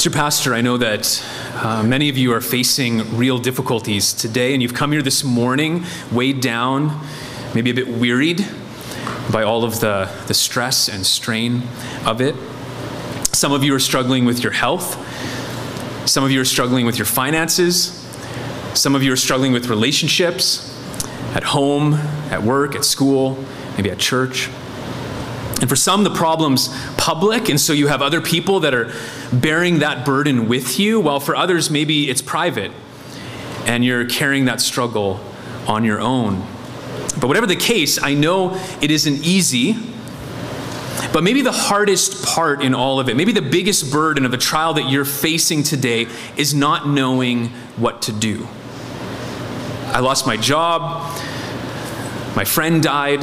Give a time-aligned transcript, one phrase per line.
[0.00, 0.10] Mr.
[0.10, 1.22] Pastor, I know that
[1.56, 5.84] uh, many of you are facing real difficulties today, and you've come here this morning
[6.10, 7.06] weighed down,
[7.54, 8.48] maybe a bit wearied
[9.30, 11.64] by all of the, the stress and strain
[12.06, 12.34] of it.
[13.34, 14.96] Some of you are struggling with your health.
[16.08, 17.88] Some of you are struggling with your finances.
[18.72, 20.82] Some of you are struggling with relationships
[21.34, 21.92] at home,
[22.30, 23.36] at work, at school,
[23.76, 24.48] maybe at church.
[25.60, 28.94] And for some, the problem's public, and so you have other people that are
[29.32, 32.72] bearing that burden with you, while for others, maybe it's private,
[33.66, 35.20] and you're carrying that struggle
[35.66, 36.46] on your own.
[37.20, 39.76] But whatever the case, I know it isn't easy.
[41.12, 44.36] But maybe the hardest part in all of it, maybe the biggest burden of the
[44.36, 46.06] trial that you're facing today
[46.36, 48.46] is not knowing what to do.
[49.86, 51.10] I lost my job,
[52.36, 53.22] my friend died,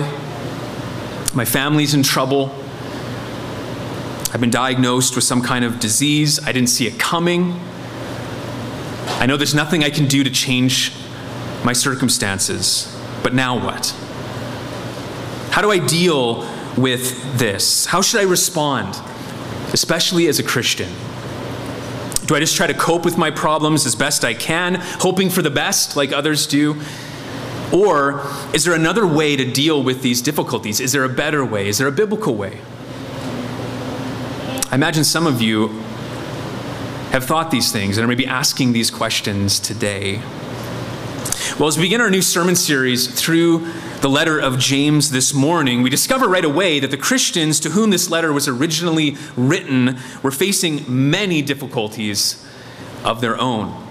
[1.33, 2.53] my family's in trouble.
[4.37, 6.39] I've been diagnosed with some kind of disease.
[6.45, 7.59] I didn't see it coming.
[9.19, 10.93] I know there's nothing I can do to change
[11.63, 12.95] my circumstances.
[13.23, 13.87] But now what?
[15.49, 17.87] How do I deal with this?
[17.87, 19.01] How should I respond,
[19.73, 20.89] especially as a Christian?
[22.27, 25.41] Do I just try to cope with my problems as best I can, hoping for
[25.41, 26.79] the best like others do?
[27.73, 28.21] Or
[28.53, 30.79] is there another way to deal with these difficulties?
[30.79, 31.67] Is there a better way?
[31.67, 32.59] Is there a biblical way?
[34.77, 35.69] Imagine some of you
[37.09, 40.21] have thought these things and are maybe asking these questions today.
[41.57, 45.81] Well, as we begin our new sermon series through the letter of James this morning,
[45.81, 50.29] we discover right away that the Christians to whom this letter was originally written were
[50.29, 52.45] facing many difficulties
[53.03, 53.83] of their own.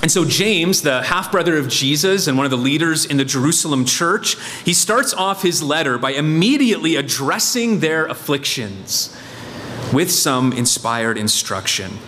[0.00, 3.24] And so, James, the half brother of Jesus and one of the leaders in the
[3.24, 9.12] Jerusalem church, he starts off his letter by immediately addressing their afflictions
[9.92, 11.98] with some inspired instruction.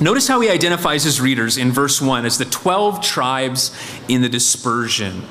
[0.00, 3.70] Notice how he identifies his readers in verse 1 as the 12 tribes
[4.08, 5.22] in the dispersion.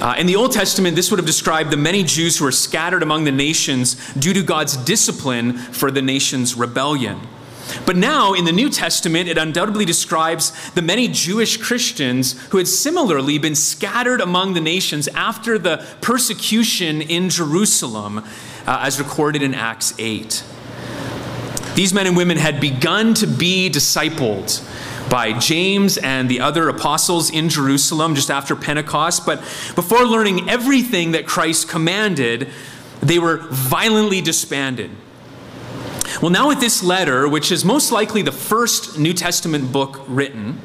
[0.00, 3.02] Uh, in the Old Testament, this would have described the many Jews who were scattered
[3.02, 7.20] among the nations due to God's discipline for the nation's rebellion.
[7.86, 12.68] But now, in the New Testament, it undoubtedly describes the many Jewish Christians who had
[12.68, 18.22] similarly been scattered among the nations after the persecution in Jerusalem, uh,
[18.66, 20.42] as recorded in Acts 8.
[21.74, 24.62] These men and women had begun to be discipled
[25.10, 29.38] by James and the other apostles in Jerusalem just after Pentecost, but
[29.74, 32.48] before learning everything that Christ commanded,
[33.00, 34.90] they were violently disbanded.
[36.22, 40.60] Well, now with this letter, which is most likely the first New Testament book written,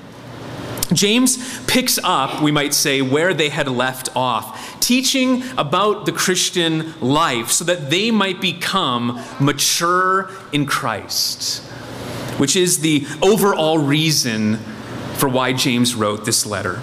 [0.94, 7.00] James picks up, we might say, where they had left off, teaching about the Christian
[7.00, 11.62] life so that they might become mature in Christ,
[12.40, 14.58] which is the overall reason
[15.16, 16.82] for why James wrote this letter.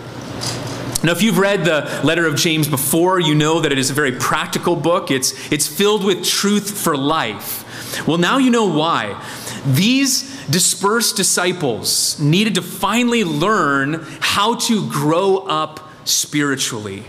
[1.03, 3.94] Now, if you've read the letter of James before, you know that it is a
[3.94, 5.11] very practical book.
[5.11, 8.06] It's, it's filled with truth for life.
[8.06, 9.23] Well, now you know why.
[9.67, 17.04] These dispersed disciples needed to finally learn how to grow up spiritually,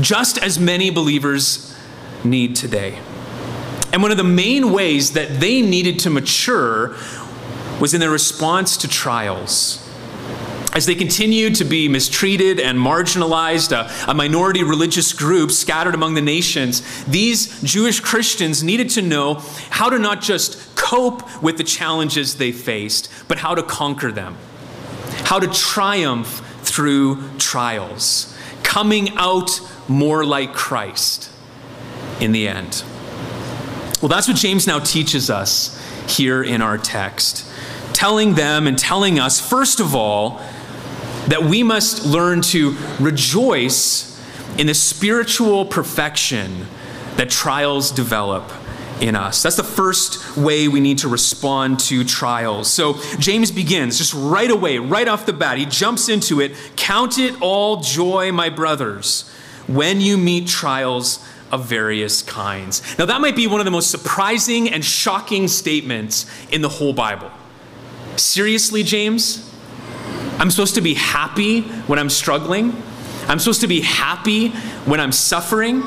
[0.00, 1.76] just as many believers
[2.24, 2.98] need today.
[3.92, 6.96] And one of the main ways that they needed to mature
[7.80, 9.81] was in their response to trials
[10.74, 16.14] as they continued to be mistreated and marginalized, a, a, minority religious group scattered among
[16.14, 19.34] the nations, these Jewish Christians needed to know
[19.70, 24.36] how to not just cope with the challenges they faced, but how to conquer them,
[25.24, 31.30] how to triumph through trials, coming out more like Christ
[32.18, 32.82] in the end.
[34.00, 35.78] Well, that's what James now teaches us
[36.08, 37.46] here in our text,
[37.92, 40.40] telling them and telling us, first of all,
[41.28, 44.08] that we must learn to rejoice
[44.58, 46.66] in the spiritual perfection
[47.16, 48.50] that trials develop
[49.00, 49.42] in us.
[49.42, 52.70] That's the first way we need to respond to trials.
[52.70, 55.58] So James begins just right away, right off the bat.
[55.58, 56.52] He jumps into it.
[56.76, 59.28] Count it all joy, my brothers,
[59.66, 62.82] when you meet trials of various kinds.
[62.98, 66.92] Now, that might be one of the most surprising and shocking statements in the whole
[66.94, 67.30] Bible.
[68.16, 69.51] Seriously, James?
[70.42, 72.74] I'm supposed to be happy when I'm struggling.
[73.28, 74.48] I'm supposed to be happy
[74.86, 75.82] when I'm suffering.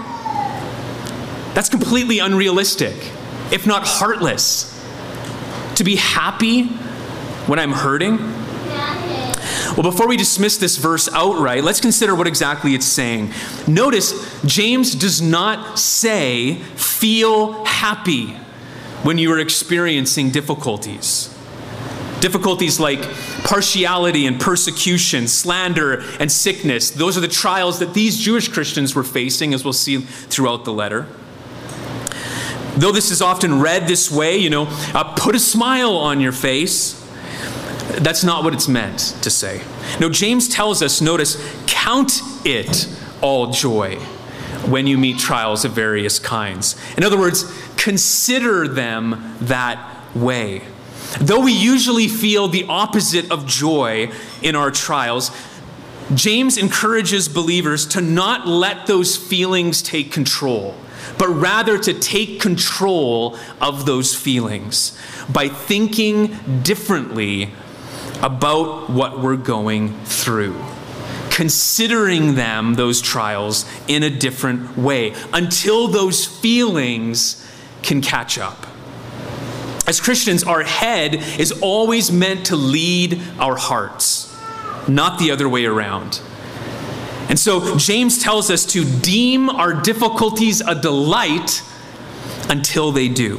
[1.54, 2.96] That's completely unrealistic,
[3.52, 4.72] if not heartless.
[5.76, 6.68] To be happy
[7.48, 8.18] when I'm hurting.
[9.76, 13.34] Well, before we dismiss this verse outright, let's consider what exactly it's saying.
[13.68, 18.28] Notice, James does not say, feel happy
[19.04, 21.35] when you are experiencing difficulties.
[22.26, 23.04] Difficulties like
[23.44, 26.90] partiality and persecution, slander and sickness.
[26.90, 30.74] Those are the trials that these Jewish Christians were facing, as we'll see throughout the
[30.74, 31.06] letter.
[32.78, 36.32] Though this is often read this way, you know, uh, put a smile on your
[36.32, 37.00] face,
[38.00, 39.62] that's not what it's meant to say.
[40.00, 41.38] No, James tells us, notice,
[41.68, 42.88] count it
[43.22, 43.98] all joy
[44.68, 46.76] when you meet trials of various kinds.
[46.98, 47.46] In other words,
[47.78, 49.78] consider them that
[50.16, 50.64] way.
[51.20, 54.12] Though we usually feel the opposite of joy
[54.42, 55.32] in our trials,
[56.14, 60.76] James encourages believers to not let those feelings take control,
[61.18, 64.98] but rather to take control of those feelings
[65.30, 67.52] by thinking differently
[68.22, 70.56] about what we're going through.
[71.32, 77.46] Considering them, those trials, in a different way until those feelings
[77.82, 78.68] can catch up.
[79.88, 84.36] As Christians, our head is always meant to lead our hearts,
[84.88, 86.22] not the other way around.
[87.30, 91.62] And so James tells us to deem our difficulties a delight
[92.50, 93.38] until they do.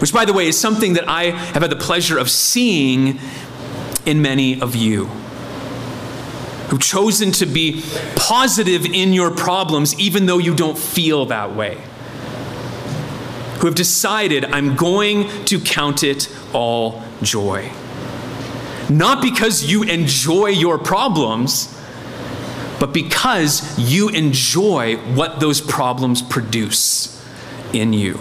[0.00, 3.18] Which, by the way, is something that I have had the pleasure of seeing
[4.06, 5.06] in many of you
[6.68, 7.82] who've chosen to be
[8.14, 11.78] positive in your problems even though you don't feel that way
[13.58, 17.72] who have decided, I'm going to count it all joy.
[18.88, 21.74] Not because you enjoy your problems,
[22.80, 27.14] but because you enjoy what those problems produce
[27.72, 28.18] in you.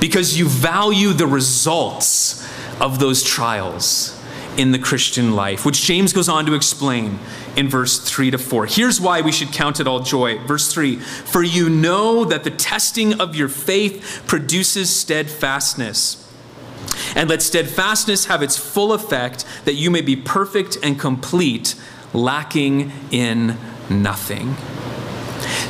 [0.00, 2.46] Because you value the results
[2.80, 4.21] of those trials
[4.56, 7.18] in the Christian life, which James goes on to explain
[7.56, 8.66] in verse 3 to 4.
[8.66, 10.38] Here's why we should count it all joy.
[10.38, 16.18] Verse 3 For you know that the testing of your faith produces steadfastness.
[17.14, 21.74] And let steadfastness have its full effect, that you may be perfect and complete,
[22.12, 23.56] lacking in
[23.88, 24.54] nothing.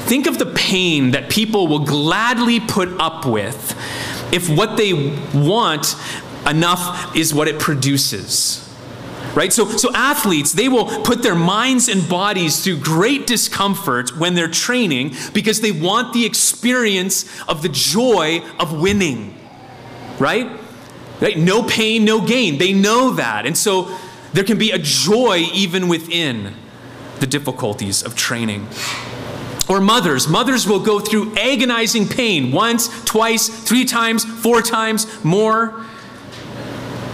[0.05, 3.76] Think of the pain that people will gladly put up with
[4.32, 4.93] if what they
[5.34, 5.94] want
[6.46, 8.71] enough is what it produces
[9.34, 9.52] right?
[9.52, 14.49] So, so athletes, they will put their minds and bodies through great discomfort when they're
[14.49, 19.34] training because they want the experience of the joy of winning,
[20.19, 20.50] right?
[21.20, 21.38] right?
[21.38, 22.58] No pain, no gain.
[22.58, 23.46] They know that.
[23.46, 23.96] And so
[24.32, 26.55] there can be a joy even within
[27.20, 28.67] the difficulties of training.
[29.69, 30.26] Or mothers.
[30.26, 35.69] Mothers will go through agonizing pain once, twice, three times, four times, more.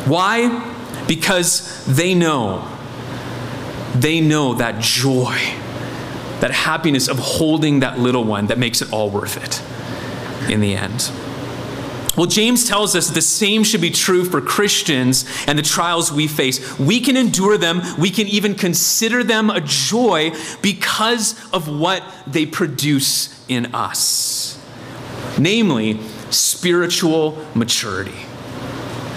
[0.07, 0.77] Why?
[1.09, 2.69] Because they know,
[3.95, 5.37] they know that joy,
[6.41, 10.77] that happiness of holding that little one that makes it all worth it in the
[10.77, 11.11] end.
[12.17, 16.27] Well, James tells us the same should be true for Christians and the trials we
[16.27, 16.79] face.
[16.79, 22.45] We can endure them, we can even consider them a joy because of what they
[22.45, 24.61] produce in us,
[25.39, 26.01] namely,
[26.31, 28.28] spiritual maturity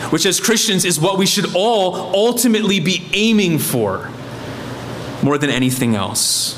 [0.10, 4.12] which as Christians is what we should all ultimately be aiming for
[5.24, 6.58] more than anything else.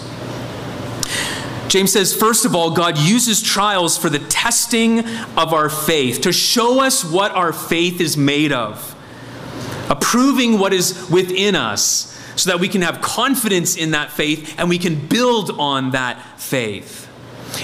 [1.68, 6.32] James says, first of all, God uses trials for the testing of our faith, to
[6.32, 8.96] show us what our faith is made of,
[9.90, 14.70] approving what is within us, so that we can have confidence in that faith and
[14.70, 17.10] we can build on that faith.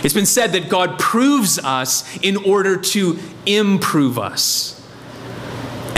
[0.04, 4.79] It's been said that God proves us in order to improve us.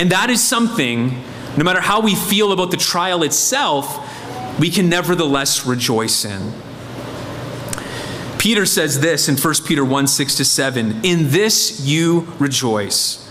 [0.01, 1.10] And that is something,
[1.55, 4.00] no matter how we feel about the trial itself,
[4.60, 6.53] we can nevertheless rejoice in.
[8.39, 13.29] Peter says this in 1 Peter 1 6 to 7 In this you rejoice.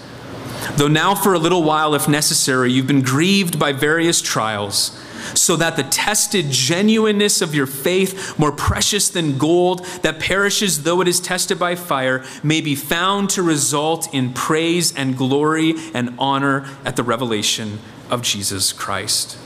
[0.76, 4.96] Though now, for a little while, if necessary, you've been grieved by various trials
[5.34, 11.00] so that the tested genuineness of your faith, more precious than gold that perishes though
[11.00, 16.14] it is tested by fire, may be found to result in praise and glory and
[16.18, 17.78] honor at the revelation
[18.10, 19.38] of Jesus Christ.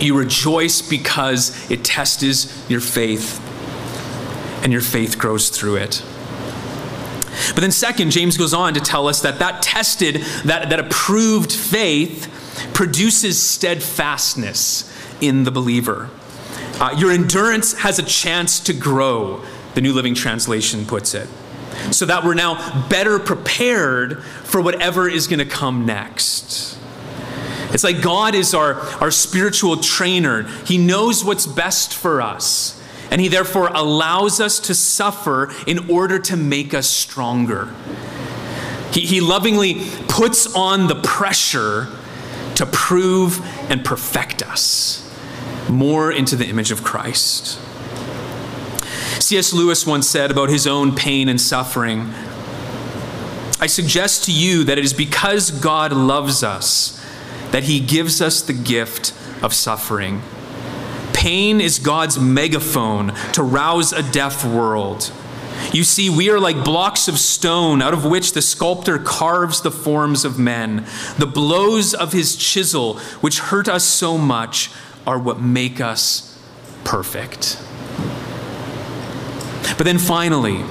[0.00, 3.42] You rejoice because it tests your faith
[4.62, 6.02] and your faith grows through it.
[7.54, 11.52] But then, second, James goes on to tell us that that tested, that, that approved
[11.52, 12.32] faith
[12.74, 16.10] produces steadfastness in the believer.
[16.78, 19.42] Uh, your endurance has a chance to grow,
[19.74, 21.28] the New Living Translation puts it,
[21.90, 26.78] so that we're now better prepared for whatever is going to come next.
[27.72, 30.42] It's like God is our, our spiritual trainer.
[30.64, 36.18] He knows what's best for us, and He therefore allows us to suffer in order
[36.18, 37.74] to make us stronger.
[38.92, 41.88] He, he lovingly puts on the pressure
[42.56, 45.02] to prove and perfect us
[45.68, 47.60] more into the image of Christ.
[49.22, 49.52] C.S.
[49.52, 52.12] Lewis once said about his own pain and suffering
[53.58, 57.02] I suggest to you that it is because God loves us
[57.52, 60.20] that he gives us the gift of suffering.
[61.14, 65.10] Pain is God's megaphone to rouse a deaf world.
[65.72, 69.70] You see, we are like blocks of stone out of which the sculptor carves the
[69.70, 70.86] forms of men.
[71.18, 74.70] The blows of his chisel, which hurt us so much,
[75.06, 76.38] are what make us
[76.84, 77.62] perfect.
[79.76, 80.62] But then finally,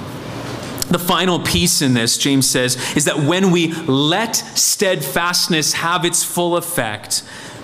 [0.88, 6.24] the final piece in this, James says, is that when we let steadfastness have its
[6.24, 7.22] full effect,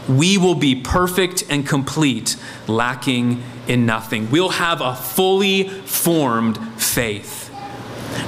[0.09, 4.31] we will be perfect and complete, lacking in nothing.
[4.31, 7.51] We'll have a fully formed faith.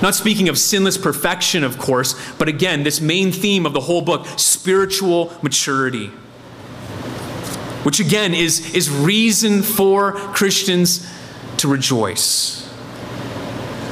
[0.00, 4.02] Not speaking of sinless perfection, of course, but again, this main theme of the whole
[4.02, 6.06] book spiritual maturity.
[7.84, 11.10] Which again is, is reason for Christians
[11.58, 12.62] to rejoice.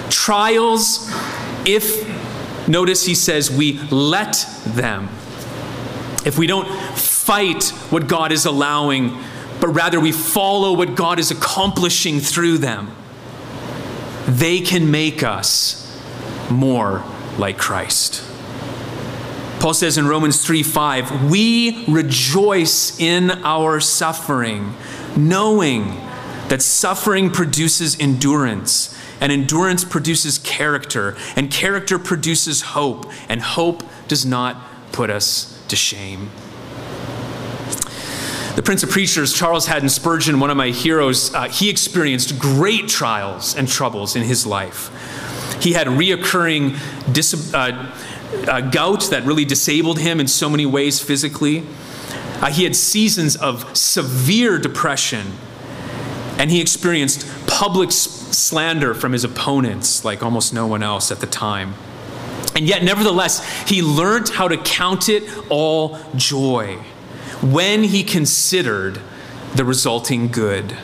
[0.09, 1.11] Trials,
[1.67, 2.09] if,
[2.69, 5.09] notice he says, we let them.
[6.25, 6.69] If we don't
[7.25, 9.17] fight what God is allowing,
[9.61, 12.91] but rather we follow what God is accomplishing through them,
[14.27, 15.79] they can make us
[16.51, 17.05] more
[17.39, 18.25] like Christ.
[19.61, 24.75] Paul says in Romans 3 5, we rejoice in our suffering,
[25.17, 25.97] knowing
[26.49, 34.27] that suffering produces endurance, and endurance produces character, and character produces hope, and hope does
[34.27, 34.61] not
[34.91, 36.31] put us to shame.
[38.55, 42.87] The Prince of Preachers, Charles Haddon Spurgeon, one of my heroes, uh, he experienced great
[42.87, 44.91] trials and troubles in his life.
[45.63, 46.79] He had reoccurring
[47.11, 47.91] dis- uh,
[48.47, 51.65] uh, gout that really disabled him in so many ways physically.
[52.43, 55.29] Uh, he had seasons of severe depression,
[56.37, 61.27] and he experienced public slander from his opponents like almost no one else at the
[61.27, 61.73] time.
[62.55, 66.79] And yet, nevertheless, he learned how to count it all joy
[67.43, 69.01] when he considered
[69.55, 70.77] the resulting good.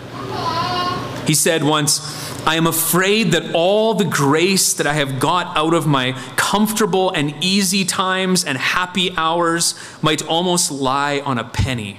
[1.27, 2.01] He said once,
[2.47, 7.11] I am afraid that all the grace that I have got out of my comfortable
[7.11, 11.99] and easy times and happy hours might almost lie on a penny.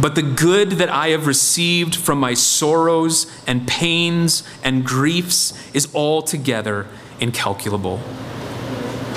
[0.00, 5.92] But the good that I have received from my sorrows and pains and griefs is
[5.94, 6.86] altogether
[7.18, 8.00] incalculable.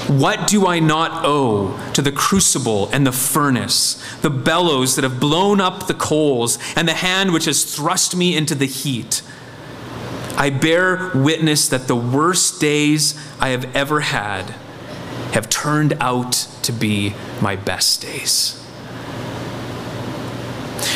[0.08, 5.20] What do I not owe to the crucible and the furnace, the bellows that have
[5.20, 9.22] blown up the coals, and the hand which has thrust me into the heat?
[10.36, 14.44] I bear witness that the worst days I have ever had
[15.32, 16.34] have turned out
[16.64, 18.60] to be my best days.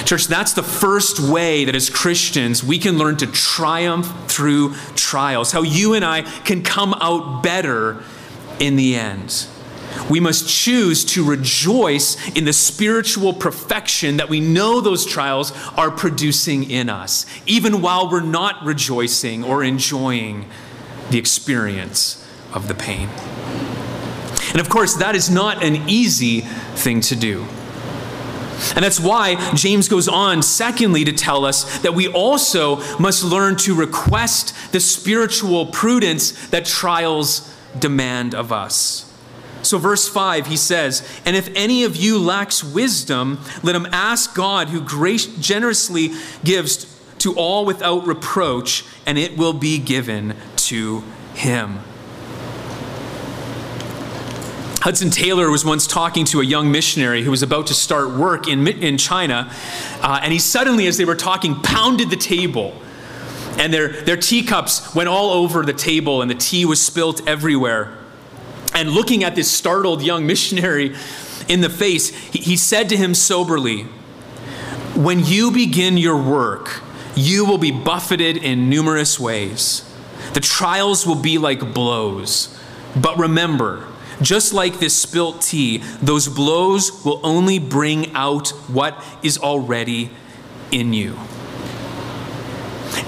[0.03, 5.51] Church, that's the first way that as Christians we can learn to triumph through trials,
[5.51, 8.03] how you and I can come out better
[8.59, 9.47] in the end.
[10.09, 15.91] We must choose to rejoice in the spiritual perfection that we know those trials are
[15.91, 20.45] producing in us, even while we're not rejoicing or enjoying
[21.09, 23.09] the experience of the pain.
[24.51, 27.45] And of course, that is not an easy thing to do.
[28.75, 33.55] And that's why James goes on, secondly, to tell us that we also must learn
[33.57, 39.03] to request the spiritual prudence that trials demand of us.
[39.63, 44.33] So, verse 5, he says, And if any of you lacks wisdom, let him ask
[44.33, 44.81] God, who
[45.39, 46.11] generously
[46.43, 51.03] gives to all without reproach, and it will be given to
[51.33, 51.79] him.
[54.81, 58.47] Hudson Taylor was once talking to a young missionary who was about to start work
[58.47, 59.51] in, in China,
[60.01, 62.73] uh, and he suddenly, as they were talking, pounded the table.
[63.57, 67.97] And their, their teacups went all over the table, and the tea was spilt everywhere.
[68.73, 70.95] And looking at this startled young missionary
[71.47, 73.83] in the face, he, he said to him soberly,
[74.95, 76.81] When you begin your work,
[77.15, 79.83] you will be buffeted in numerous ways.
[80.33, 82.55] The trials will be like blows.
[82.95, 83.87] But remember,
[84.21, 90.11] just like this spilt tea, those blows will only bring out what is already
[90.71, 91.17] in you.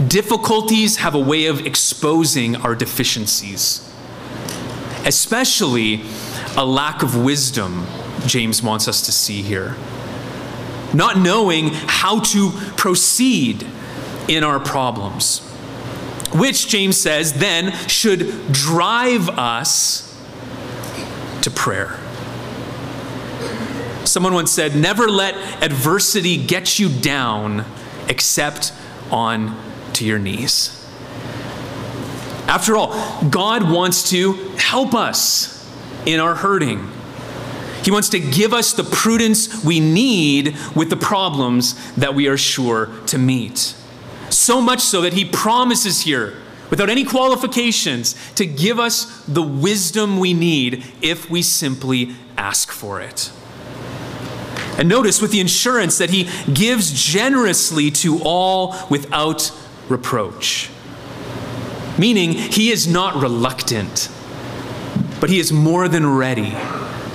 [0.07, 3.85] Difficulties have a way of exposing our deficiencies,
[5.05, 6.03] especially
[6.55, 7.85] a lack of wisdom,
[8.25, 9.75] James wants us to see here.
[10.93, 13.67] Not knowing how to proceed
[14.29, 15.39] in our problems,
[16.33, 20.05] which James says then should drive us
[21.41, 21.99] to prayer.
[24.05, 27.65] Someone once said, Never let adversity get you down
[28.07, 28.73] except
[29.11, 29.55] on
[29.99, 30.75] to your knees.
[32.47, 35.69] After all, God wants to help us
[36.05, 36.89] in our hurting.
[37.83, 42.37] He wants to give us the prudence we need with the problems that we are
[42.37, 43.75] sure to meet.
[44.29, 46.37] So much so that He promises here,
[46.69, 52.99] without any qualifications, to give us the wisdom we need if we simply ask for
[53.01, 53.31] it.
[54.77, 59.51] And notice with the insurance that He gives generously to all without
[59.89, 60.69] reproach.
[61.97, 64.09] Meaning, He is not reluctant,
[65.19, 66.55] but He is more than ready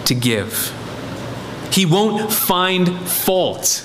[0.04, 0.73] to give.
[1.73, 3.83] He won't find fault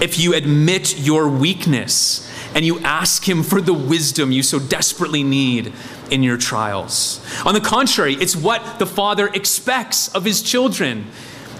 [0.00, 5.22] if you admit your weakness and you ask Him for the wisdom you so desperately
[5.22, 5.72] need
[6.10, 7.24] in your trials.
[7.44, 11.06] On the contrary, it's what the Father expects of His children.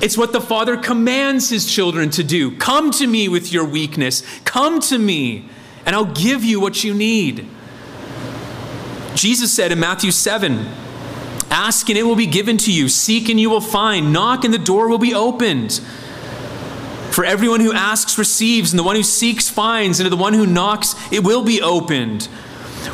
[0.01, 2.57] It's what the Father commands His children to do.
[2.59, 4.23] Come to me with your weakness.
[4.45, 5.49] Come to me,
[5.87, 7.47] and I'll give you what you need.
[9.15, 10.67] Jesus said in Matthew 7
[11.51, 12.89] Ask and it will be given to you.
[12.89, 14.13] Seek and you will find.
[14.13, 15.81] Knock and the door will be opened.
[17.13, 20.33] For everyone who asks receives, and the one who seeks finds, and to the one
[20.33, 22.29] who knocks it will be opened.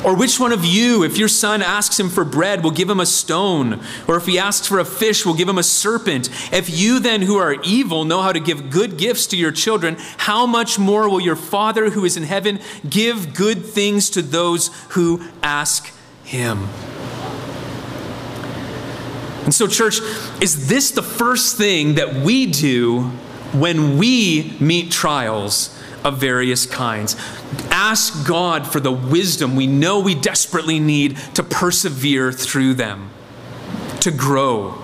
[0.04, 3.00] Or which one of you, if your son asks him for bread, will give him
[3.00, 3.80] a stone?
[4.08, 6.28] Or if he asks for a fish, will give him a serpent?
[6.52, 9.96] If you then, who are evil, know how to give good gifts to your children,
[10.18, 14.70] how much more will your Father who is in heaven give good things to those
[14.90, 15.92] who ask
[16.24, 16.68] him?
[19.44, 20.00] And so, church,
[20.40, 23.10] is this the first thing that we do
[23.52, 27.16] when we meet trials of various kinds?
[27.70, 33.10] Ask God for the wisdom we know we desperately need to persevere through them,
[34.00, 34.82] to grow,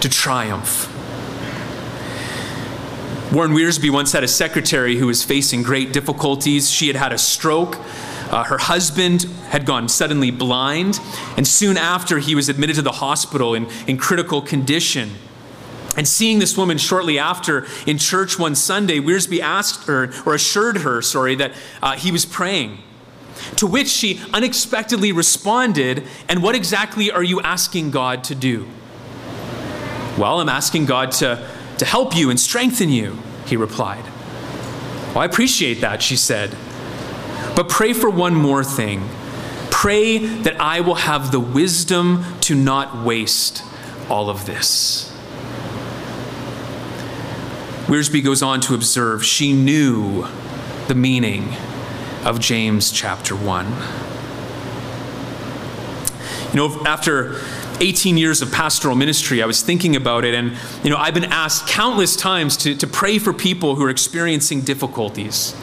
[0.00, 0.88] to triumph.
[3.32, 6.70] Warren Wiersbe once had a secretary who was facing great difficulties.
[6.70, 7.78] She had had a stroke
[8.30, 11.00] uh, her husband had gone suddenly blind,
[11.36, 15.10] and soon after, he was admitted to the hospital in, in critical condition.
[16.00, 20.78] And seeing this woman shortly after in church one Sunday, Wiersbe asked her, or assured
[20.78, 22.78] her, sorry, that uh, he was praying.
[23.56, 28.66] To which she unexpectedly responded, And what exactly are you asking God to do?
[30.16, 34.04] Well, I'm asking God to, to help you and strengthen you, he replied.
[35.08, 36.56] Well, I appreciate that, she said.
[37.54, 39.06] But pray for one more thing.
[39.70, 43.62] Pray that I will have the wisdom to not waste
[44.08, 45.09] all of this.
[47.90, 50.24] Wiersbe goes on to observe she knew
[50.86, 51.56] the meaning
[52.24, 53.66] of James chapter 1.
[56.50, 57.40] You know, after
[57.80, 61.24] 18 years of pastoral ministry, I was thinking about it, and you know, I've been
[61.24, 65.56] asked countless times to, to pray for people who are experiencing difficulties.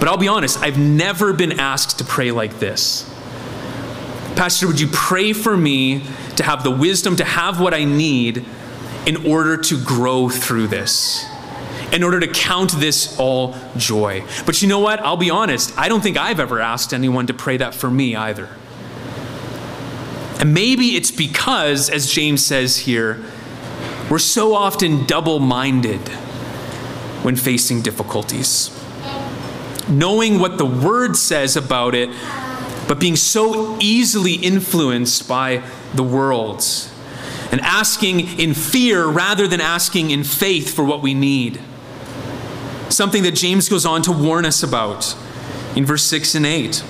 [0.00, 3.08] But I'll be honest, I've never been asked to pray like this.
[4.34, 6.02] Pastor, would you pray for me
[6.34, 8.44] to have the wisdom to have what I need
[9.06, 11.30] in order to grow through this?
[11.94, 14.24] In order to count this all joy.
[14.44, 15.00] But you know what?
[15.00, 18.16] I'll be honest, I don't think I've ever asked anyone to pray that for me
[18.16, 18.48] either.
[20.40, 23.24] And maybe it's because, as James says here,
[24.10, 26.08] we're so often double minded
[27.22, 28.70] when facing difficulties
[29.88, 32.08] knowing what the word says about it,
[32.88, 35.62] but being so easily influenced by
[35.94, 36.64] the world,
[37.50, 41.60] and asking in fear rather than asking in faith for what we need.
[42.88, 45.16] Something that James goes on to warn us about
[45.74, 46.84] in verse 6 and 8.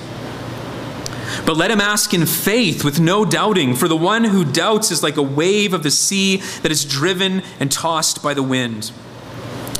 [1.45, 5.03] But let him ask in faith with no doubting, for the one who doubts is
[5.03, 8.91] like a wave of the sea that is driven and tossed by the wind.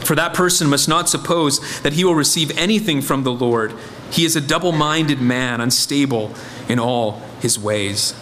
[0.03, 3.73] For that person must not suppose that he will receive anything from the Lord.
[4.11, 6.33] He is a double minded man, unstable
[6.69, 8.13] in all his ways.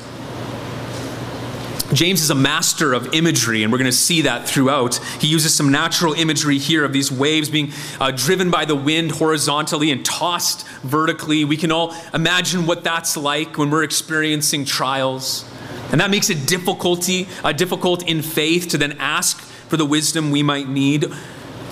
[1.91, 4.95] James is a master of imagery, and we're going to see that throughout.
[5.19, 9.11] He uses some natural imagery here of these waves being uh, driven by the wind
[9.11, 11.43] horizontally and tossed vertically.
[11.45, 15.43] We can all imagine what that's like when we're experiencing trials.
[15.91, 20.31] And that makes it difficulty, uh, difficult in faith to then ask for the wisdom
[20.31, 21.05] we might need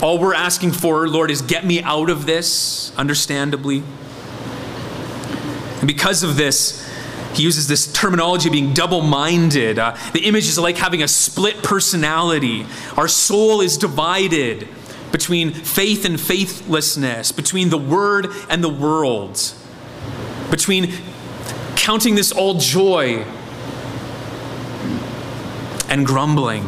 [0.02, 3.84] all we're asking for, Lord, is get me out of this, understandably.
[5.78, 6.91] And because of this,
[7.34, 9.80] he uses this terminology of being double minded.
[9.80, 12.66] Uh, the image is like having a split personality.
[12.98, 14.68] Our soul is divided
[15.12, 19.54] between faith and faithlessness, between the word and the world,
[20.50, 20.94] between
[21.76, 23.26] counting this all joy
[25.90, 26.64] and grumbling.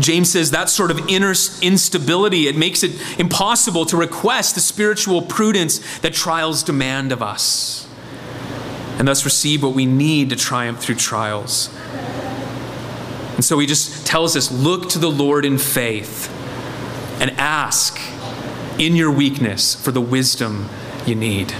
[0.00, 5.22] James says that sort of inner instability, it makes it impossible to request the spiritual
[5.22, 7.87] prudence that trials demand of us,
[8.98, 11.70] and thus receive what we need to triumph through trials.
[13.36, 16.28] And so he just tells us look to the Lord in faith
[17.20, 17.98] and ask
[18.78, 20.68] in your weakness for the wisdom
[21.06, 21.54] you need.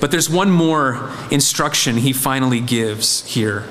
[0.00, 3.64] But there's one more instruction he finally gives here.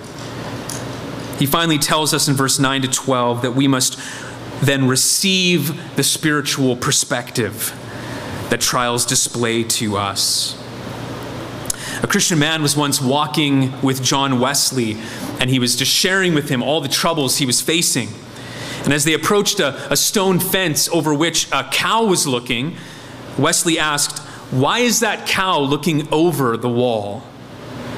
[1.38, 4.00] He finally tells us in verse 9 to 12 that we must
[4.62, 7.72] then receive the spiritual perspective
[8.50, 10.58] that trials display to us.
[12.04, 14.98] A Christian man was once walking with John Wesley,
[15.40, 18.10] and he was just sharing with him all the troubles he was facing.
[18.84, 22.78] And as they approached a, a stone fence over which a cow was looking,
[23.38, 24.20] Wesley asked,
[24.52, 27.24] Why is that cow looking over the wall?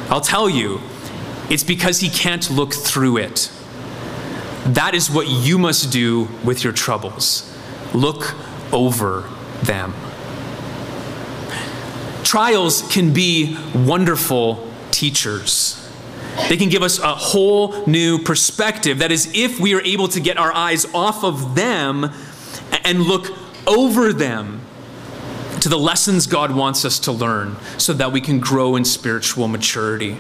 [0.10, 0.80] I'll tell you,
[1.50, 3.52] it's because he can't look through it.
[4.66, 7.54] That is what you must do with your troubles.
[7.94, 8.34] Look
[8.72, 9.30] over
[9.64, 9.94] them.
[12.30, 15.90] Trials can be wonderful teachers.
[16.48, 19.00] They can give us a whole new perspective.
[19.00, 22.12] That is, if we are able to get our eyes off of them
[22.84, 24.62] and look over them
[25.62, 29.48] to the lessons God wants us to learn so that we can grow in spiritual
[29.48, 30.20] maturity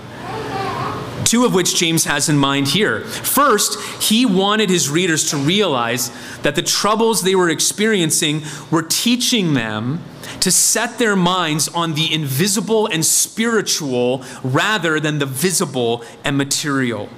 [1.30, 3.02] two of which James has in mind here.
[3.02, 6.10] First, he wanted his readers to realize
[6.41, 8.41] that the troubles they were experiencing
[8.72, 10.02] were teaching them
[10.41, 17.10] to set their minds on the invisible and spiritual rather than the visible and material.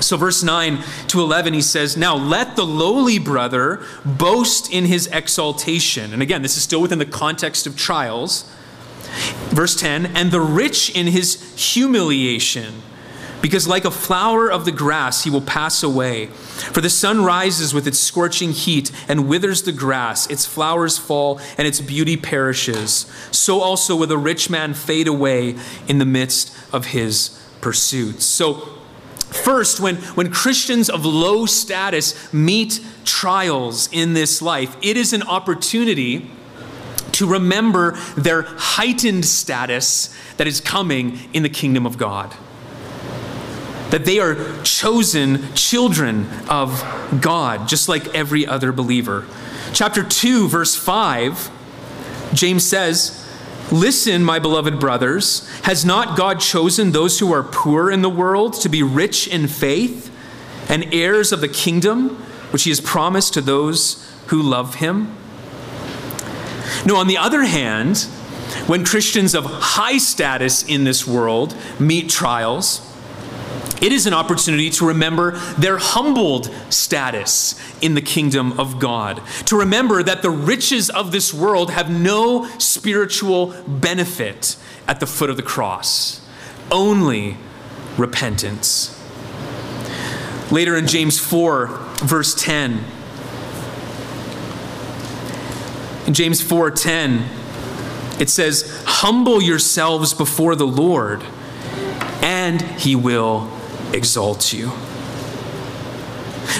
[0.00, 5.06] So, verse 9 to 11, he says, Now let the lowly brother boast in his
[5.06, 6.12] exaltation.
[6.12, 8.50] And again, this is still within the context of trials.
[9.48, 12.82] Verse 10, and the rich in his humiliation
[13.46, 16.26] because like a flower of the grass, he will pass away.
[16.26, 21.38] For the sun rises with its scorching heat and withers the grass, its flowers fall,
[21.56, 23.06] and its beauty perishes.
[23.30, 25.54] So also will the rich man fade away
[25.86, 28.24] in the midst of his pursuits.
[28.24, 28.68] So,
[29.28, 35.22] First, when, when Christians of low status meet trials in this life, it is an
[35.24, 36.30] opportunity
[37.12, 42.34] to remember their heightened status that is coming in the kingdom of God
[43.90, 46.82] that they are chosen children of
[47.20, 49.26] God, just like every other believer.
[49.72, 51.50] Chapter 2, verse 5,
[52.32, 53.22] James says,
[53.72, 58.54] Listen, my beloved brothers, has not God chosen those who are poor in the world
[58.60, 60.12] to be rich in faith
[60.68, 62.10] and heirs of the kingdom
[62.52, 65.16] which he has promised to those who love him?
[66.84, 67.98] No, on the other hand,
[68.66, 72.80] when Christians of high status in this world meet trials,
[73.82, 79.20] it is an opportunity to remember their humbled status in the kingdom of God.
[79.46, 84.56] To remember that the riches of this world have no spiritual benefit
[84.88, 86.20] at the foot of the cross,
[86.70, 87.36] only
[87.98, 88.92] repentance.
[90.50, 91.66] Later in James 4,
[92.02, 92.84] verse 10,
[96.06, 97.24] in James 4:10,
[98.20, 101.24] it says, "Humble yourselves before the Lord,
[102.22, 103.48] and he will
[103.92, 104.72] exalts you.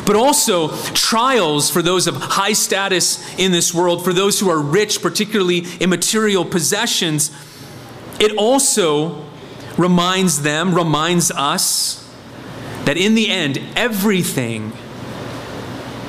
[0.05, 4.61] But also, trials for those of high status in this world, for those who are
[4.61, 7.31] rich, particularly in material possessions,
[8.19, 9.25] it also
[9.79, 12.03] reminds them, reminds us,
[12.85, 14.73] that in the end, everything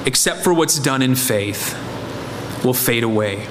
[0.05, 1.73] except for what's done in faith
[2.63, 3.45] will fade away.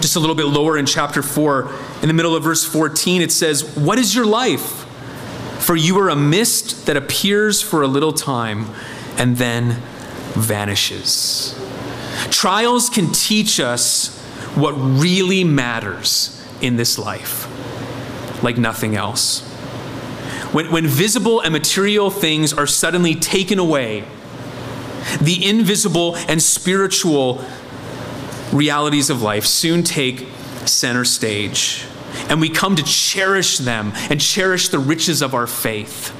[0.00, 3.32] Just a little bit lower in chapter 4, in the middle of verse 14, it
[3.32, 4.75] says, What is your life?
[5.66, 8.66] For you are a mist that appears for a little time
[9.18, 9.82] and then
[10.34, 11.60] vanishes.
[12.30, 14.16] Trials can teach us
[14.54, 17.48] what really matters in this life,
[18.44, 19.40] like nothing else.
[20.52, 24.04] When, when visible and material things are suddenly taken away,
[25.20, 27.44] the invisible and spiritual
[28.52, 30.28] realities of life soon take
[30.64, 31.86] center stage
[32.28, 36.12] and we come to cherish them and cherish the riches of our faith.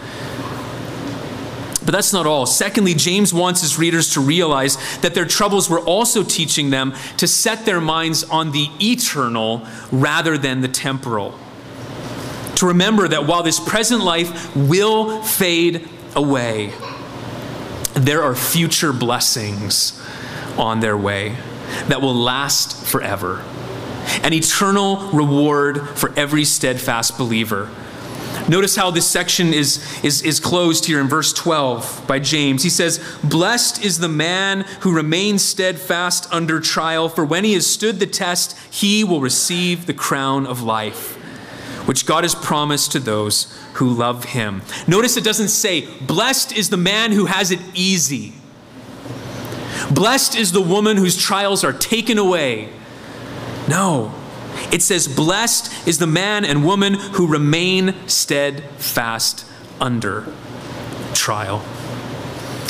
[1.86, 2.46] But that's not all.
[2.46, 7.28] Secondly, James wants his readers to realize that their troubles were also teaching them to
[7.28, 11.38] set their minds on the eternal rather than the temporal.
[12.56, 16.72] To remember that while this present life will fade away,
[17.94, 20.02] there are future blessings
[20.58, 21.36] on their way
[21.86, 23.44] that will last forever
[24.22, 27.70] an eternal reward for every steadfast believer.
[28.48, 32.62] Notice how this section is, is, is closed here in verse 12 by James.
[32.62, 37.66] He says, Blessed is the man who remains steadfast under trial, for when he has
[37.66, 41.16] stood the test, he will receive the crown of life,
[41.88, 44.62] which God has promised to those who love him.
[44.86, 48.34] Notice it doesn't say, Blessed is the man who has it easy.
[49.90, 52.72] Blessed is the woman whose trials are taken away.
[53.68, 54.14] No.
[54.72, 59.46] It says, Blessed is the man and woman who remain steadfast
[59.80, 60.26] under
[61.14, 61.58] trial,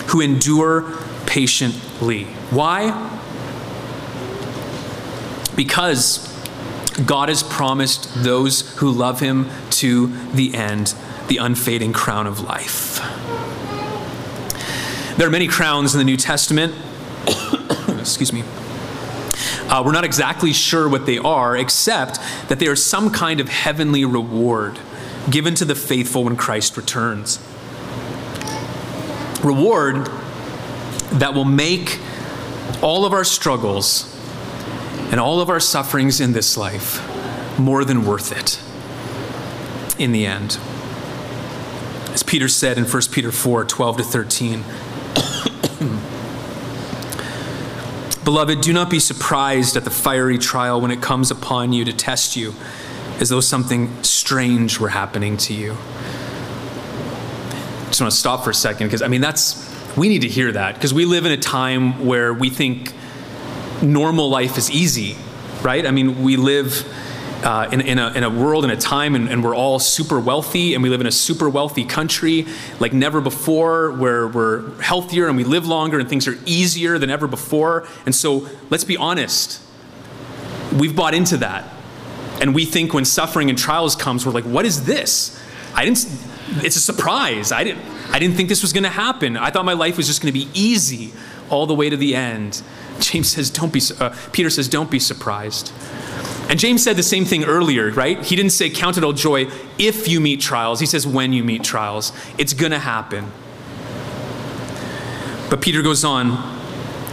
[0.09, 0.93] who endure
[1.27, 2.25] patiently.
[2.51, 3.13] Why?
[5.55, 6.33] Because
[7.05, 10.95] God has promised those who love him to the end
[11.29, 13.01] the unfading crown of life.
[15.17, 16.75] There are many crowns in the New Testament.
[17.89, 18.45] Excuse me.
[19.69, 23.49] Uh, we're not exactly sure what they are, except that they are some kind of
[23.49, 24.79] heavenly reward
[25.29, 27.39] given to the faithful when Christ returns.
[29.43, 30.07] Reward
[31.19, 31.99] that will make
[32.83, 34.13] all of our struggles
[35.11, 37.01] and all of our sufferings in this life
[37.59, 38.61] more than worth it
[39.99, 40.59] in the end.
[42.13, 44.65] As Peter said in 1 Peter 4 12 to 13.
[48.27, 51.93] Beloved, do not be surprised at the fiery trial when it comes upon you to
[51.93, 52.55] test you,
[53.21, 55.75] as though something strange were happening to you.
[55.75, 55.77] I
[57.87, 60.51] Just want to stop for a second because, I mean, that's, we need to hear
[60.51, 62.93] that because we live in a time where we think
[63.81, 65.17] normal life is easy,
[65.63, 65.87] right?
[65.87, 66.85] I mean, we live
[67.43, 70.19] uh, in, in, a, in a world, in a time, and, and, we're all super
[70.19, 72.47] wealthy, and we live in a super wealthy country
[72.81, 77.11] like never before, where we're healthier and we live longer, and things are easier than
[77.11, 77.87] ever before.
[78.07, 79.61] And so, let's be honest,
[80.79, 81.73] we've bought into that.
[82.41, 85.43] And we think when suffering and trials comes, we're like, what is this?
[85.75, 86.07] I didn't,
[86.63, 87.53] it's a surprise.
[87.53, 89.37] I didn't, I didn't think this was going to happen.
[89.37, 91.13] I thought my life was just going to be easy
[91.51, 92.63] all the way to the end.
[93.01, 95.73] James says, don't be, uh, Peter says, don't be surprised.
[96.49, 98.23] And James said the same thing earlier, right?
[98.25, 100.79] He didn't say count it all joy if you meet trials.
[100.79, 102.13] He says when you meet trials.
[102.39, 103.33] It's going to happen.
[105.51, 106.61] But Peter goes on,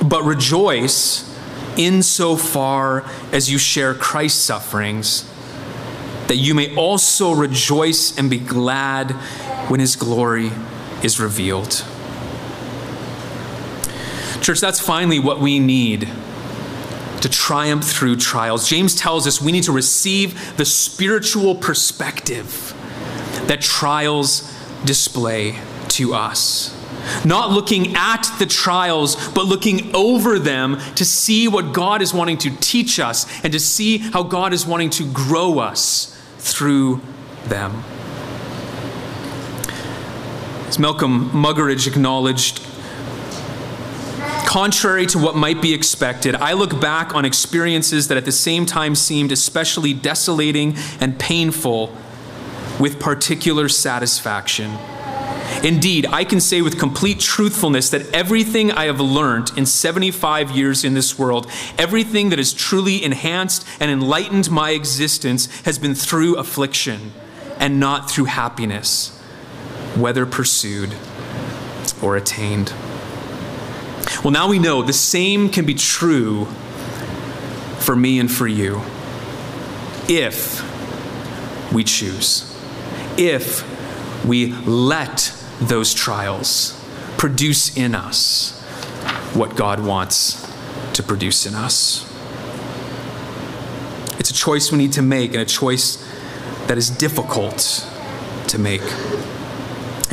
[0.07, 1.29] but rejoice
[1.77, 5.29] insofar as you share Christ's sufferings,
[6.27, 9.11] that you may also rejoice and be glad
[9.69, 10.51] when his glory
[11.01, 11.83] is revealed.
[14.41, 16.07] Church, that's finally what we need
[17.23, 18.67] to triumph through trials.
[18.67, 22.73] James tells us we need to receive the spiritual perspective
[23.47, 25.57] that trials display
[25.87, 26.77] to us.
[27.23, 32.39] Not looking at the trials, but looking over them to see what God is wanting
[32.39, 36.99] to teach us and to see how God is wanting to grow us through
[37.45, 37.85] them.
[40.67, 42.65] As Malcolm Muggeridge acknowledged,
[44.53, 48.67] Contrary to what might be expected, I look back on experiences that at the same
[48.67, 51.91] time seemed especially desolating and painful
[52.79, 54.77] with particular satisfaction.
[55.63, 60.83] Indeed, I can say with complete truthfulness that everything I have learned in 75 years
[60.83, 66.35] in this world, everything that has truly enhanced and enlightened my existence, has been through
[66.35, 67.11] affliction
[67.57, 69.19] and not through happiness,
[69.95, 70.93] whether pursued
[72.03, 72.71] or attained.
[74.23, 76.45] Well, now we know the same can be true
[77.79, 78.81] for me and for you
[80.07, 80.63] if
[81.73, 82.49] we choose,
[83.17, 83.63] if
[84.25, 86.79] we let those trials
[87.17, 88.57] produce in us
[89.33, 90.49] what God wants
[90.93, 92.09] to produce in us.
[94.19, 95.97] It's a choice we need to make, and a choice
[96.67, 97.85] that is difficult
[98.47, 98.81] to make.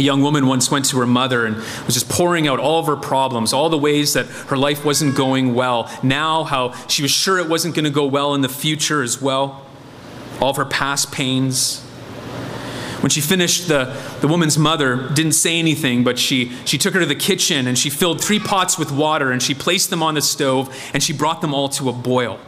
[0.00, 2.86] A young woman once went to her mother and was just pouring out all of
[2.86, 5.90] her problems, all the ways that her life wasn't going well.
[6.02, 9.20] Now, how she was sure it wasn't going to go well in the future as
[9.20, 9.62] well.
[10.40, 11.82] All of her past pains.
[13.02, 17.00] When she finished, the, the woman's mother didn't say anything, but she, she took her
[17.00, 20.14] to the kitchen and she filled three pots with water and she placed them on
[20.14, 22.40] the stove and she brought them all to a boil.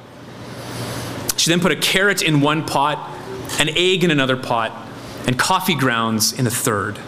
[1.37, 3.15] She then put a carrot in one pot,
[3.61, 4.73] an egg in another pot,
[5.27, 6.99] and coffee grounds in a third.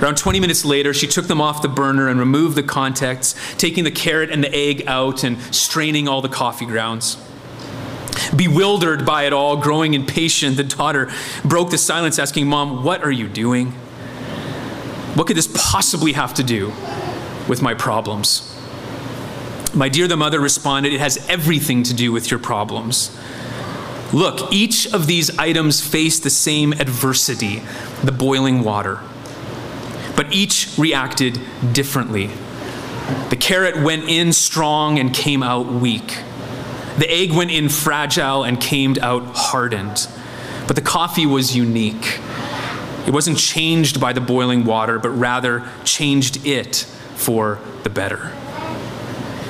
[0.00, 3.84] Around 20 minutes later, she took them off the burner and removed the contacts, taking
[3.84, 7.18] the carrot and the egg out and straining all the coffee grounds.
[8.34, 11.10] Bewildered by it all, growing impatient, the daughter
[11.44, 13.72] broke the silence, asking, Mom, what are you doing?
[15.14, 16.68] What could this possibly have to do
[17.48, 18.46] with my problems?
[19.74, 23.16] My dear, the mother responded, It has everything to do with your problems.
[24.12, 27.62] Look, each of these items face the same adversity,
[28.02, 29.00] the boiling water,
[30.20, 31.40] but each reacted
[31.72, 32.28] differently.
[33.30, 36.18] The carrot went in strong and came out weak.
[36.98, 40.06] The egg went in fragile and came out hardened.
[40.66, 42.20] But the coffee was unique.
[43.06, 46.76] It wasn't changed by the boiling water, but rather changed it
[47.14, 48.30] for the better.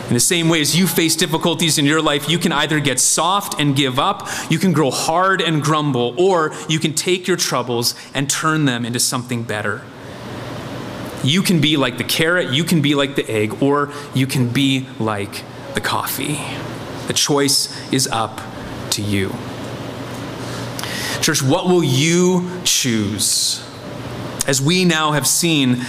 [0.06, 3.00] In the same way as you face difficulties in your life, you can either get
[3.00, 7.37] soft and give up, you can grow hard and grumble, or you can take your
[7.37, 9.83] troubles and turn them into something better.
[11.22, 14.48] You can be like the carrot, you can be like the egg, or you can
[14.48, 16.40] be like the coffee.
[17.06, 18.40] The choice is up
[18.90, 19.35] to you.
[21.20, 23.66] Church, what will you choose?
[24.46, 25.85] As we now have seen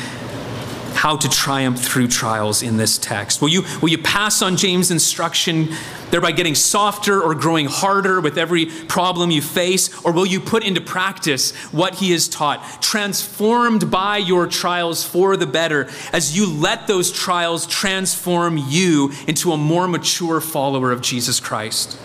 [1.02, 3.42] how to triumph through trials in this text?
[3.42, 5.68] Will you, will you pass on James' instruction,
[6.12, 9.90] thereby getting softer or growing harder with every problem you face?
[10.06, 15.36] Or will you put into practice what he has taught, transformed by your trials for
[15.38, 21.02] the better, as you let those trials transform you into a more mature follower of
[21.02, 21.98] Jesus Christ?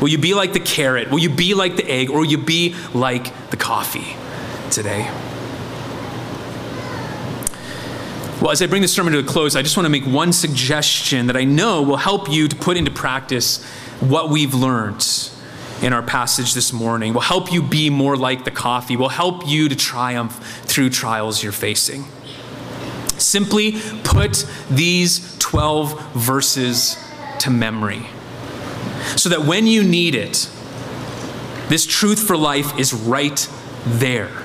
[0.00, 1.10] Will you be like the carrot?
[1.10, 2.10] Will you be like the egg?
[2.10, 4.14] Or will you be like the coffee
[4.70, 5.10] today?
[8.42, 10.32] Well, as I bring this sermon to a close, I just want to make one
[10.32, 13.64] suggestion that I know will help you to put into practice
[14.00, 15.06] what we've learned
[15.80, 19.46] in our passage this morning, will help you be more like the coffee, will help
[19.46, 22.04] you to triumph through trials you're facing.
[23.16, 26.96] Simply put these 12 verses
[27.38, 28.04] to memory
[29.14, 30.50] so that when you need it,
[31.68, 33.48] this truth for life is right
[33.86, 34.41] there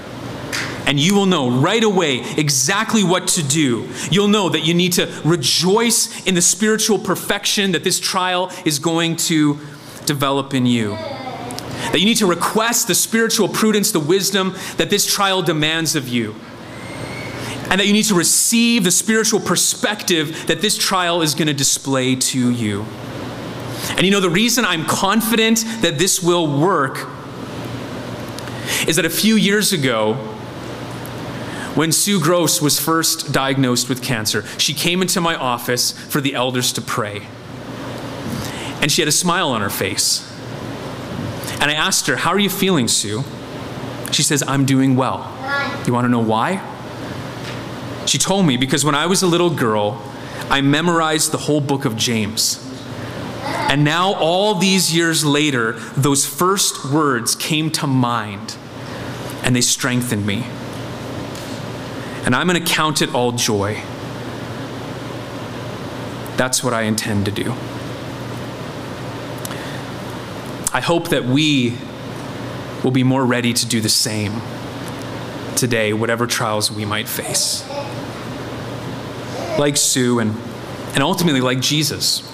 [0.87, 3.87] and you will know right away exactly what to do.
[4.09, 8.79] You'll know that you need to rejoice in the spiritual perfection that this trial is
[8.79, 9.59] going to
[10.05, 10.91] develop in you.
[11.91, 16.07] That you need to request the spiritual prudence, the wisdom that this trial demands of
[16.07, 16.35] you.
[17.69, 21.53] And that you need to receive the spiritual perspective that this trial is going to
[21.53, 22.85] display to you.
[23.89, 27.09] And you know, the reason I'm confident that this will work
[28.87, 30.36] is that a few years ago,
[31.77, 36.33] when Sue Gross was first diagnosed with cancer, she came into my office for the
[36.33, 37.27] elders to pray.
[38.81, 40.27] And she had a smile on her face.
[41.61, 43.23] And I asked her, How are you feeling, Sue?
[44.11, 45.31] She says, I'm doing well.
[45.85, 46.63] You want to know why?
[48.07, 50.01] She told me because when I was a little girl,
[50.49, 52.59] I memorized the whole book of James.
[53.69, 58.57] And now, all these years later, those first words came to mind
[59.43, 60.43] and they strengthened me
[62.27, 63.81] and I'm going to count it all joy.
[66.35, 67.51] That's what I intend to do.
[70.73, 71.77] I hope that we
[72.83, 74.41] will be more ready to do the same
[75.55, 77.65] today, whatever trials we might face.
[79.57, 80.35] Like Sue and,
[80.95, 82.29] and ultimately like Jesus.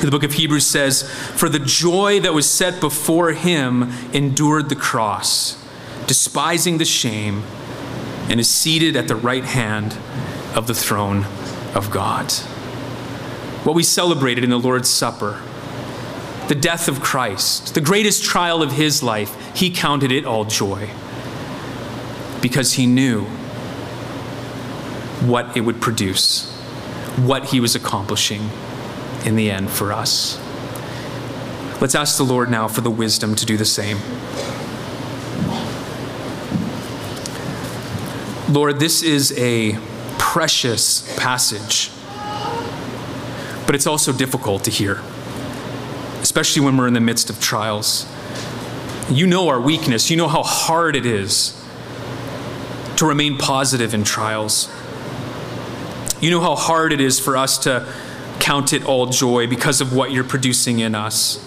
[0.00, 4.76] The book of Hebrews says, For the joy that was set before him endured the
[4.76, 5.62] cross,
[6.06, 7.42] despising the shame
[8.32, 9.94] and is seated at the right hand
[10.56, 11.26] of the throne
[11.74, 12.32] of God.
[13.62, 15.42] What we celebrated in the Lord's Supper,
[16.48, 20.88] the death of Christ, the greatest trial of his life, he counted it all joy
[22.40, 23.24] because he knew
[25.26, 26.50] what it would produce,
[27.18, 28.48] what he was accomplishing
[29.26, 30.40] in the end for us.
[31.82, 33.98] Let's ask the Lord now for the wisdom to do the same.
[38.52, 39.78] Lord, this is a
[40.18, 41.90] precious passage,
[43.64, 45.00] but it's also difficult to hear,
[46.20, 48.06] especially when we're in the midst of trials.
[49.10, 51.58] You know our weakness, you know how hard it is
[52.96, 54.68] to remain positive in trials.
[56.20, 57.90] You know how hard it is for us to
[58.38, 61.42] count it all joy because of what you're producing in us.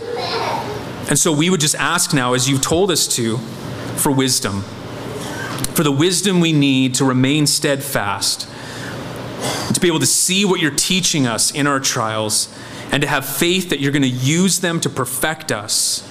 [1.07, 3.37] And so we would just ask now, as you've told us to,
[3.95, 4.63] for wisdom
[5.73, 8.49] for the wisdom we need to remain steadfast,
[9.73, 12.53] to be able to see what you're teaching us in our trials,
[12.91, 16.09] and to have faith that you're going to use them to perfect us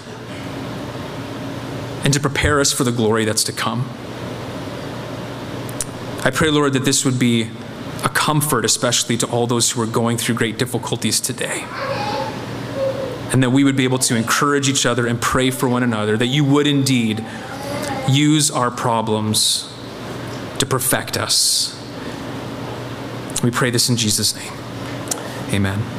[2.05, 3.89] and to prepare us for the glory that's to come.
[6.23, 7.51] I pray, Lord, that this would be
[8.03, 11.65] a comfort, especially to all those who are going through great difficulties today.
[13.33, 16.17] And that we would be able to encourage each other and pray for one another,
[16.19, 17.25] that you would indeed
[18.09, 19.73] use our problems
[20.59, 21.71] to perfect us.
[23.43, 24.53] We pray this in Jesus' name.
[25.53, 25.94] Amen.